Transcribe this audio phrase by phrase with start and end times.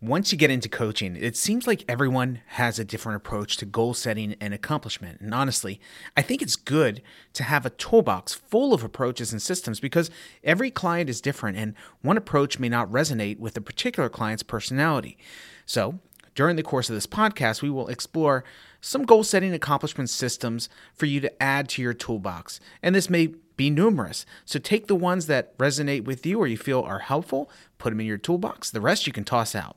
[0.00, 3.92] Once you get into coaching, it seems like everyone has a different approach to goal
[3.92, 5.20] setting and accomplishment.
[5.20, 5.80] And honestly,
[6.16, 10.08] I think it's good to have a toolbox full of approaches and systems because
[10.44, 15.18] every client is different and one approach may not resonate with a particular client's personality.
[15.66, 15.98] So,
[16.36, 18.44] during the course of this podcast, we will explore
[18.80, 22.60] some goal setting accomplishment systems for you to add to your toolbox.
[22.84, 24.24] And this may be numerous.
[24.46, 28.00] So take the ones that resonate with you or you feel are helpful, put them
[28.00, 28.70] in your toolbox.
[28.70, 29.76] The rest you can toss out.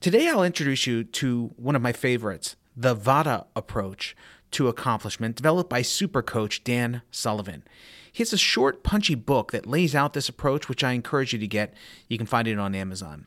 [0.00, 4.16] Today, I'll introduce you to one of my favorites, the VOTA approach
[4.52, 7.64] to accomplishment, developed by super coach Dan Sullivan.
[8.10, 11.38] He has a short, punchy book that lays out this approach, which I encourage you
[11.38, 11.74] to get.
[12.08, 13.26] You can find it on Amazon.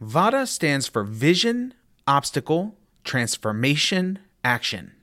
[0.00, 1.72] VOTA stands for Vision,
[2.08, 4.95] Obstacle, Transformation, Action.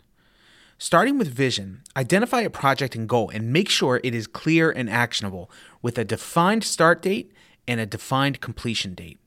[0.77, 4.89] Starting with vision, identify a project and goal and make sure it is clear and
[4.89, 5.49] actionable
[5.81, 7.31] with a defined start date
[7.67, 9.19] and a defined completion date.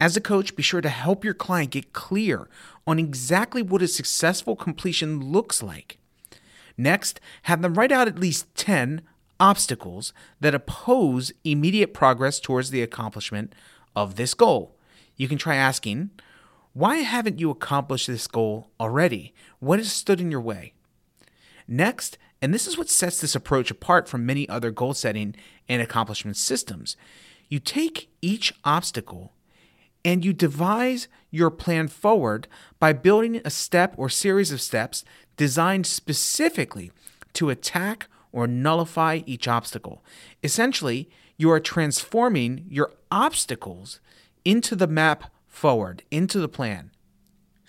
[0.00, 2.48] As a coach, be sure to help your client get clear
[2.86, 5.98] on exactly what a successful completion looks like.
[6.76, 9.02] Next, have them write out at least 10
[9.38, 13.54] obstacles that oppose immediate progress towards the accomplishment
[13.94, 14.74] of this goal.
[15.16, 16.10] You can try asking,
[16.72, 19.34] Why haven't you accomplished this goal already?
[19.58, 20.72] What has stood in your way?
[21.72, 25.36] Next, and this is what sets this approach apart from many other goal setting
[25.68, 26.96] and accomplishment systems,
[27.48, 29.32] you take each obstacle
[30.04, 32.48] and you devise your plan forward
[32.80, 35.04] by building a step or series of steps
[35.36, 36.90] designed specifically
[37.34, 40.02] to attack or nullify each obstacle.
[40.42, 44.00] Essentially, you are transforming your obstacles
[44.44, 46.90] into the map forward, into the plan.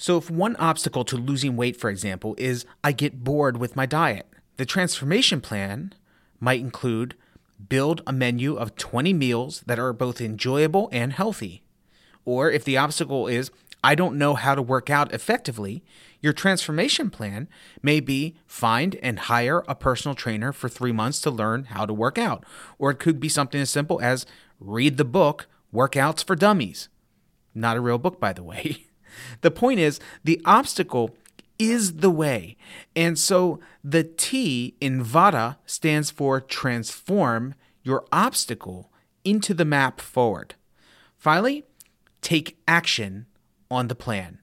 [0.01, 3.85] So, if one obstacle to losing weight, for example, is I get bored with my
[3.85, 4.25] diet,
[4.57, 5.93] the transformation plan
[6.39, 7.13] might include
[7.69, 11.61] build a menu of 20 meals that are both enjoyable and healthy.
[12.25, 13.51] Or if the obstacle is
[13.83, 15.83] I don't know how to work out effectively,
[16.19, 17.47] your transformation plan
[17.83, 21.93] may be find and hire a personal trainer for three months to learn how to
[21.93, 22.43] work out.
[22.79, 24.25] Or it could be something as simple as
[24.59, 26.89] read the book Workouts for Dummies.
[27.53, 28.87] Not a real book, by the way.
[29.41, 31.15] The point is, the obstacle
[31.59, 32.57] is the way.
[32.95, 38.91] And so the T in VOTA stands for transform your obstacle
[39.23, 40.55] into the map forward.
[41.17, 41.65] Finally,
[42.21, 43.27] take action
[43.69, 44.39] on the plan.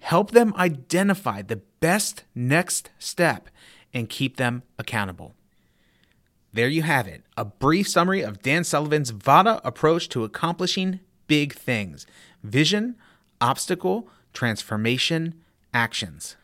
[0.00, 3.48] Help them identify the best next step
[3.94, 5.34] and keep them accountable.
[6.52, 11.54] There you have it, a brief summary of Dan Sullivan's VOTA approach to accomplishing big
[11.54, 12.06] things
[12.42, 12.96] vision,
[13.42, 15.34] obstacle, transformation,
[15.74, 16.36] actions.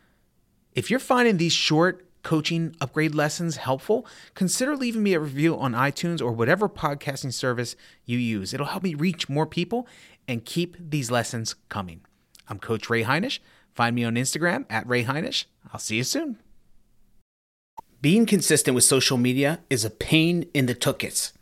[0.74, 4.04] If you're finding these short coaching upgrade lessons helpful,
[4.34, 8.52] consider leaving me a review on iTunes or whatever podcasting service you use.
[8.52, 9.86] It'll help me reach more people
[10.26, 12.00] and keep these lessons coming.
[12.48, 13.38] I'm Coach Ray Heinisch.
[13.72, 15.44] Find me on Instagram at Ray Heinisch.
[15.72, 16.38] I'll see you soon.
[18.02, 21.32] Being consistent with social media is a pain in the tuchus.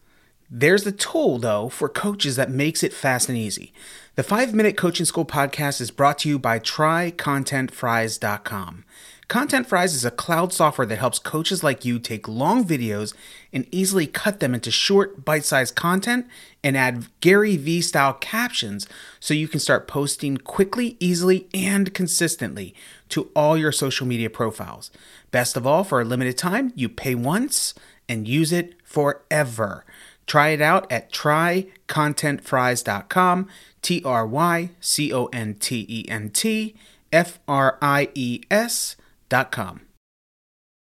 [0.48, 3.72] There's a tool, though, for coaches that makes it fast and easy.
[4.14, 8.84] The 5 Minute Coaching School podcast is brought to you by TryContentFries.com.
[9.26, 13.12] Content Fries is a cloud software that helps coaches like you take long videos
[13.52, 16.28] and easily cut them into short, bite sized content
[16.62, 18.86] and add Gary Vee style captions
[19.18, 22.72] so you can start posting quickly, easily, and consistently
[23.08, 24.92] to all your social media profiles.
[25.32, 27.74] Best of all, for a limited time, you pay once
[28.08, 29.84] and use it forever.
[30.26, 33.48] Try it out at trycontentfries.com,
[33.82, 36.74] T R Y C O N T E N T
[37.12, 39.85] F R I E S.com.